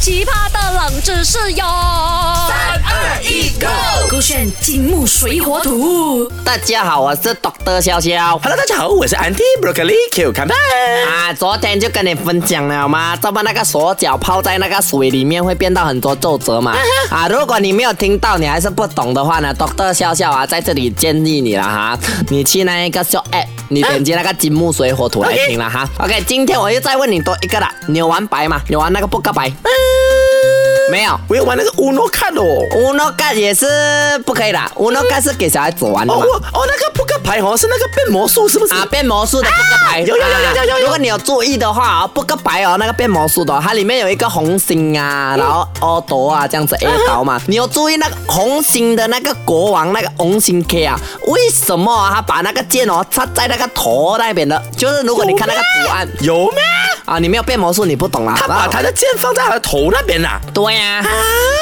[0.00, 1.64] 奇葩的冷知识哟！
[2.80, 3.66] 三二一，Go！
[4.10, 6.30] 勾选金木水火土。
[6.44, 8.38] 大家好，我是 Doctor 潇潇。
[8.38, 10.54] Hello，大家好，我是 Andy Broccoli Q 看吧。
[11.08, 13.16] 啊，昨天就跟你分享了吗？
[13.16, 16.76] 怎么那个锁脚泡在那个水里面会变到很多皱褶嘛？
[17.10, 25.88] 啊，如果你没有听到，你还是不懂的话呢，Doctor 笑笑啊，在这里建议你了哈，你去那一个 Show App，你点击那个金木水火土来听了哈。
[25.98, 28.60] OK，今天我又再问你多一个了，你有玩白吗？
[28.68, 29.52] 有玩那个扑克牌？
[30.90, 31.18] 没有。
[31.28, 32.42] 我有玩那个 Uno 看哦。
[32.70, 33.66] Uno 盖也是
[34.24, 36.24] 不可以的，Uno 盖是给小孩子玩的哦嘛。
[36.52, 38.74] 哦，那个扑克牌哦，是那个变魔术是不是？
[38.74, 50.98] 啊，变魔术的扑克牌，有有有有有有有如果你有注意的话啊，扑克牌哦，那个变魔术的哦，它里面有一个红心啊，然后耳朵啊这样子 A 刀嘛，你有注意那个红心的那个国王那个红心 K 啊？
[51.26, 54.62] 为什么啊他把那个剑哦插在那个头那边的？
[54.76, 56.62] 就是如果你看那个图案有咩？
[57.10, 58.34] 啊，你没有变魔术，你不懂啦。
[58.38, 60.40] 他把他的剑放在他的头那边啦。
[60.54, 61.04] 对呀、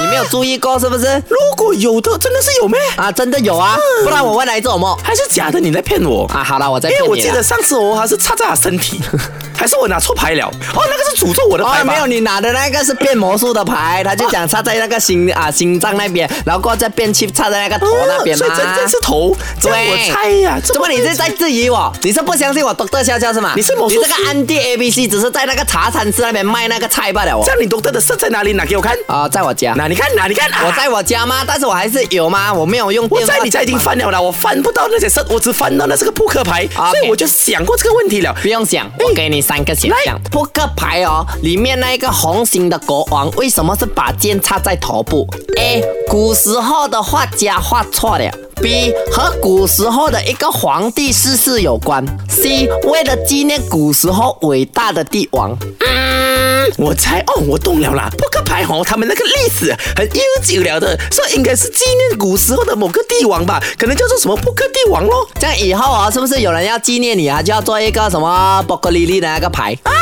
[0.00, 1.04] 你没有注意过是不是？
[1.28, 2.80] 如果有的，真的是有咩？
[2.96, 4.98] 啊，真的有啊，不然我问来做什么？
[5.04, 5.60] 还是假的？
[5.60, 6.26] 你在骗我？
[6.34, 7.32] 啊，好了，我再因为我骗你了。
[7.32, 9.00] 记得上次我还是插在他身体，
[9.56, 10.46] 还是我拿错牌了？
[10.46, 18.46] 哦，那个是诅咒我的牌哦，没有，你拿的那个是变魔术的牌，他就讲插在那个心啊心脏那边，然后过后再变去插在那个头那边嘛。
[18.46, 20.58] 哦所以真正是头，这样我猜呀。
[20.64, 21.92] 怎么你是在质疑我？
[22.02, 23.52] 你是不相信我 Doctor 笑笑是吗？
[23.54, 27.52] 你是魔术你这个安迪 A B C 只是在那个茶餐室那边卖那个菜罢了哦这。
[27.52, 28.54] 样你懂得的色在哪里？
[28.54, 28.96] 拿给我看。
[29.06, 29.74] 啊，在我家。
[29.76, 31.44] 那你看，那你看，啊我在我家吗？
[31.46, 32.50] 但是我还是有吗？
[32.50, 33.34] 我没有用电话。
[33.34, 38.34] 我在你家已经翻了啦，我翻不到那些色，我只翻到那是个扑克牌，啊所以我就想过这个问题了。
[38.40, 40.18] 不用想，我给你三个选项。
[40.32, 45.84] 扑克牌哦，里面那一个红心的国王为什么是把剑插在头部？A.
[46.08, 48.24] 古时候的画家画错了。
[48.62, 52.04] B 和古时候的一个皇帝逝世有关。
[52.28, 55.56] C 为了纪念古时候伟大的帝王。
[55.86, 58.08] 嗯，我猜哦，我懂了啦。
[58.16, 65.28] 扑克牌哦，他们那个历史很悠久了的，所以应该是纪念古时候的某个帝王吧，可能叫做什么扑克帝王咯。
[65.38, 69.76] 这样以后哦，是不是有人要纪念你啊，就要做一个什么波格丽丽的那个牌？
[69.82, 69.92] 啊，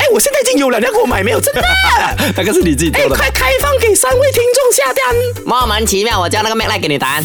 [0.00, 1.40] 哎，我现在已经有了，你要给我买没有？
[1.40, 1.62] 真的？
[2.36, 5.04] 那个是你自己哎，快开放给三位听众下单。
[5.44, 7.24] 莫名其妙，我叫那个 Mac 来给你答案。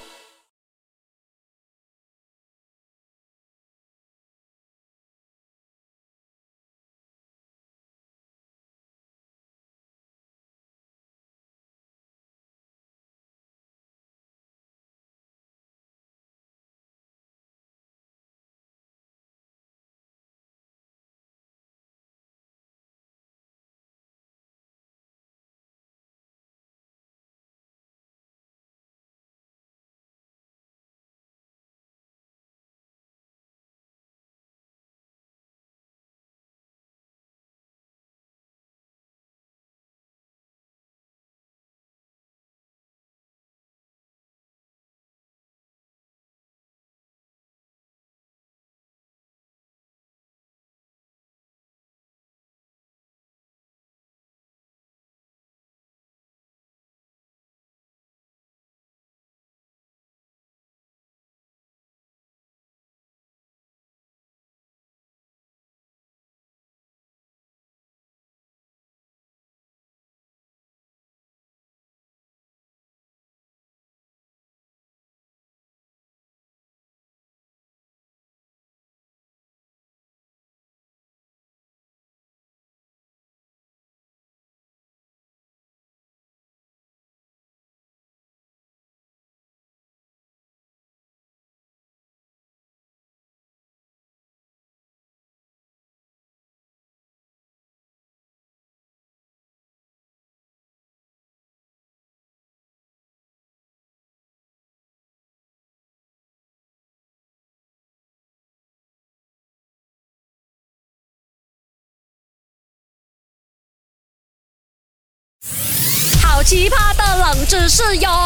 [116.43, 118.20] 奇葩的冷知识哟！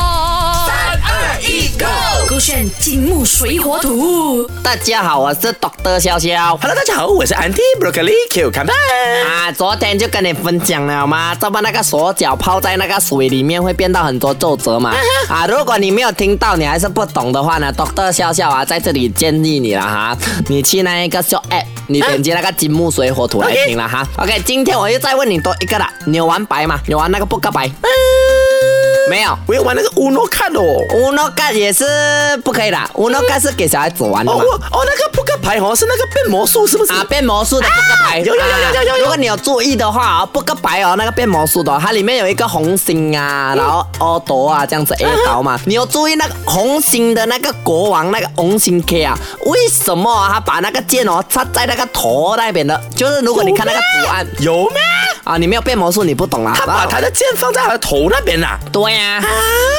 [2.45, 4.47] 选金木水火土。
[4.61, 6.55] 大家好，我是 Doctor 潇潇。
[6.61, 8.71] Hello，大家好，我是 Andy Broccoli Q 看吧。
[9.27, 11.33] 啊，昨天就跟你分享了吗？
[11.33, 14.93] 怎么那个锁脚泡在那个水里面会变到很多皱褶嘛？
[15.27, 20.15] 啊，如果你没有听到，你还是不懂的话呢，Doctor 潇潇啊，在这里建议你了哈，
[20.47, 24.07] 你去那一个 Show App，你点击那个金木水火土来听了哈。
[24.17, 26.79] OK，今天我又再问你多一个了，你有玩白吗？
[26.85, 27.67] 有玩那个扑克牌？
[29.09, 30.61] 没有我要玩那个 Uno 看哦。
[30.93, 31.85] Uno 盖也是
[32.43, 36.93] 不可以的，Uno 盖是给小孩子玩的哦，哦，那个扑克牌哦，是那个变魔术，是不是？
[36.93, 49.17] 啊，变魔术的扑克牌，有有有有有如果你有注意的话啊，扑克牌哦，那个变魔术的哦，它里面有一个红心啊，然后耳朵啊这样子 A 刀嘛，你有注意那个红心的那个国王那个红心 K 啊？
[49.45, 52.79] 为什么啊他把那个剑哦插在那个头那边的？
[52.95, 54.81] 就是如果你看那个图案有咩？
[55.25, 56.53] 啊，你没有变魔术，你不懂啊。
[56.55, 58.57] 他把他的剑放在他的头那边啊。
[58.71, 59.21] 对呀、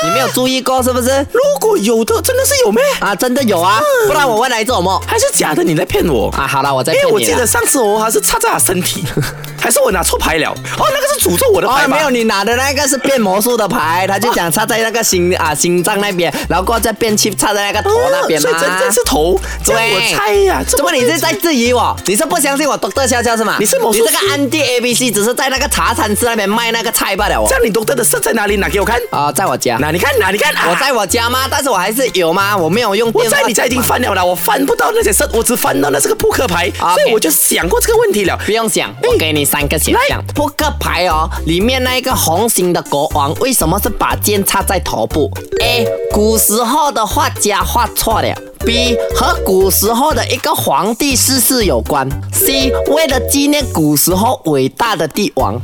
[0.07, 1.09] 你没有注意过是不是？
[1.33, 2.83] 如果有的，真的是有咩？
[3.01, 5.03] 啊，真的有啊，不然我问来做什么？
[5.07, 5.63] 还是假的？
[5.63, 6.31] 你在骗我？
[6.31, 7.35] 啊，好了，我再因为我骗你了。
[7.35, 9.05] 记得上次我还是插在他身体，
[9.61, 10.51] 还是我拿错牌了？
[10.51, 18.51] 哦，那个是诅咒我的牌哦，没有，你拿的那个是变魔术的牌，他就讲插在那个心啊心脏那边，然后过后再变去插在那个头那边嘛。
[18.51, 20.63] 哦所以真正是头，这样我猜呀。
[20.67, 21.97] 怎么你是在质疑我？
[22.07, 23.57] 你是不相信我独特笑笑是吗？
[23.59, 27.55] 你是魔术你这个安迪 A B C 只是在那个茶餐室那边卖那个菜罢了哦这。
[27.57, 28.57] 样你懂得的色在哪里？
[28.57, 29.01] 拿给我看。
[29.11, 29.77] 啊、在我家。
[29.79, 30.55] 拿你看，啊你看。
[30.55, 31.47] 啊我在我家吗？
[31.51, 32.55] 但是我还是有吗？
[32.55, 33.39] 我没有用电话。
[33.39, 38.39] 我在你家已经翻了啦，我翻不到那些色，我只翻到那是个扑克牌所以我就想过这个问题了。
[38.45, 40.23] 不用想，我给你三个选项。
[40.35, 45.31] 扑克牌哦，里面那一个红心的国王为什么是把剑插在头部
[45.63, 45.89] ？A.
[46.13, 48.35] 古时候的画家画错了。
[48.67, 52.07] B 和古时候的一个皇帝逝世有关。
[52.33, 55.59] C 为了纪念古时候伟大的帝王。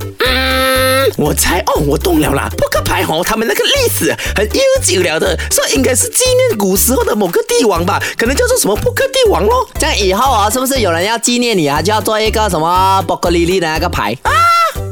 [1.17, 2.49] 我猜哦，我懂了啦。
[2.57, 9.69] 扑克牌哦，他们那个历史很悠久了的，所以应该是纪念古时候的某个帝王吧，可能叫做什么扑克帝王咯。
[9.79, 14.17] 这样以后哦，是不是有人要纪念你啊，就要做一个什么波格丽丽的那个牌？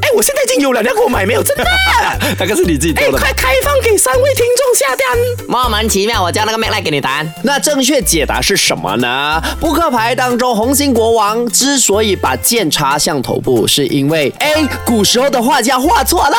[0.15, 1.43] 我现在已经有了，你要给我买没有？
[1.43, 1.63] 真的？
[2.39, 5.17] 那个是你自己哎，快开放给三位听众下单。
[5.47, 7.33] 莫名其妙，我叫那个 Mac 来给你答案。
[7.43, 9.41] 那正确解答是什么呢？
[9.59, 16.37] 扑克牌当中，红心国王之所以把剑插向头部，是因为 A 古时候的画家画错了。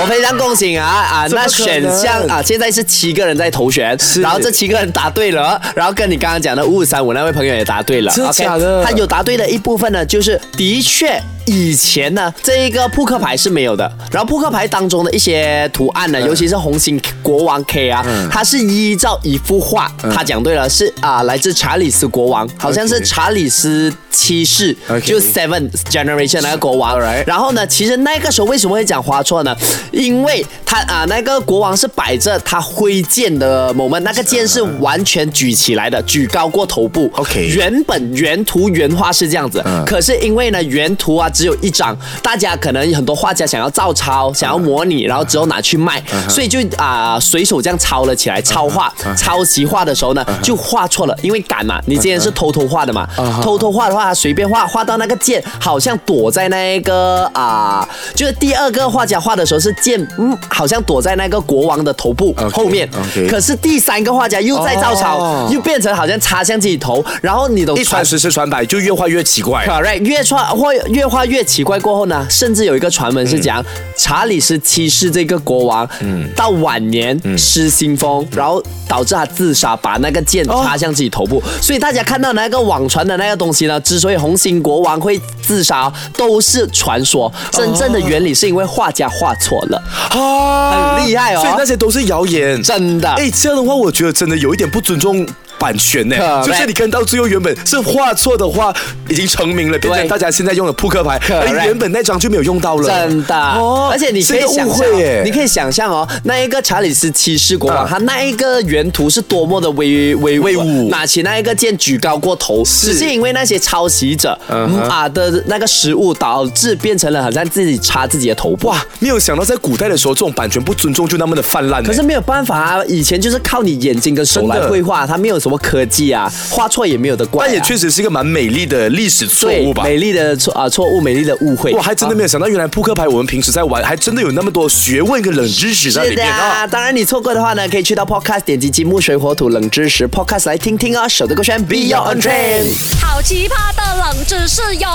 [0.00, 1.26] 我非常恭喜啊啊！
[1.30, 8.10] 那选项啊，现在是七个人在投选，然后这七个人答对了，然后跟你刚刚讲的五五三五那位朋友也答对了。
[8.12, 8.24] 真
[8.58, 11.20] 的他有答对的一部分呢，就是的确
[11.50, 13.90] 以前呢，这一个扑克牌是没有的。
[14.12, 24.72] 然后扑克牌当中的一些图案呢，尤其是红心国王 K 啊，它是依照一幅画，他讲对了，是啊、来自查理斯国王，好像是查理斯七世
[25.04, 26.96] 就 Seven Generation 那个国王。
[27.26, 29.56] 然后呢，其实那个时候为什么会讲花错呢？
[29.90, 37.10] 因为他啊、那个国王是摆着他挥剑的 moment，那个剑是完全举起来的，举高过头部。
[37.14, 53.08] OK 原本原图原画是这样子，嗯可是因为呢原图啊只有一张，大家可能很多画家想要照抄，想要模拟，然后之后拿去卖，所以就啊、随手这样抄了起来，抄画、抄袭画的时候呢就画错了，因为赶嘛，你之前是偷偷画的嘛，
[53.42, 62.86] 偷偷画的话他随便画，画到那个剑好像躲在那个啊、就是第二个画家画的时候是剑，嗯，好像躲在那个国王的头部后面
[63.30, 65.48] 可是第三个画家又在照抄，哦。
[65.50, 69.66] 又变成好像插向自己头，然后你都一传十，十传百，就越画越奇怪。
[69.66, 71.78] correct，越传或越画越奇怪。
[71.80, 73.64] 过后呢，甚至有一个传闻是讲、
[73.96, 81.42] 查理斯七世这个国王，嗯，到晚年失心疯，然后导致他自杀，把那个剑插向自己头部。
[81.62, 89.82] 所以大家看到那个网传的那个东西呢，之所以红心国王会自杀，都是传说，真正的原理是因为画家画错了。
[90.10, 95.26] 啊很厉害哦所以那些都是谣言，真的哎，这样的话，我觉得真的有一点不尊重。
[95.60, 96.16] 版权呢？
[96.42, 98.74] 就是你看到最后原本是画错的话，
[99.10, 102.88] 已经成名了，变成大家现在用的扑克牌而原本那张就没有用到了。
[102.88, 104.86] 真的，哦而且你可以想象
[105.22, 110.88] 你可以想象哦，那一个查理斯七世国王，嗯他那一个原图是多么的威威威武。
[110.88, 118.68] 拿起那一个剑举高过头，只是因为那些抄袭者嗯啊的那个失误，导致变成了好像自己插自己的头部。
[118.68, 121.88] 哇，没有想到在古代的时候，这种版权不尊重就那么的泛滥呢。
[121.88, 127.48] 可是没有办法啊，以前就是靠你眼睛跟手来绘画，它没有什么科技啊，画错也没有的怪、啊。
[127.48, 129.82] 但也确实是一个蛮美丽的历史错误吧。
[129.82, 131.72] 美丽的错啊错误，美丽的误会。
[131.72, 136.66] 我还真的没有想到，原来扑克牌我们平时在玩，还真的有那么多学问跟冷知识在里面啊。
[136.66, 141.08] 当然你错过的话呢，可以去到 Podcast 点击金木水火土冷知识 Podcast 来听听哦。
[141.08, 142.64] 手的歌选 Be Your Own Train。
[143.00, 144.88] 好奇葩的冷知识哟！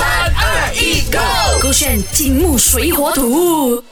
[0.00, 1.62] 三二一，Go！
[1.62, 3.82] 勾选金木水火土。